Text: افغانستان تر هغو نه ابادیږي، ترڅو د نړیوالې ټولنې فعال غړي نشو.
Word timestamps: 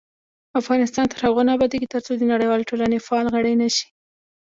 افغانستان 0.61 1.05
تر 1.11 1.19
هغو 1.25 1.41
نه 1.47 1.51
ابادیږي، 1.57 1.87
ترڅو 1.93 2.11
د 2.17 2.23
نړیوالې 2.33 2.67
ټولنې 2.69 3.03
فعال 3.05 3.27
غړي 3.35 3.53
نشو. 3.61 3.87